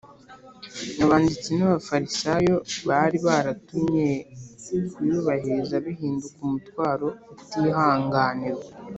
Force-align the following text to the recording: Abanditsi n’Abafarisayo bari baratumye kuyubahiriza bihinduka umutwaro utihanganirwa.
Abanditsi 1.03 1.49
n’Abafarisayo 1.57 2.55
bari 2.89 3.17
baratumye 3.25 4.07
kuyubahiriza 4.95 5.75
bihinduka 5.85 6.37
umutwaro 6.47 7.07
utihanganirwa. 7.33 8.69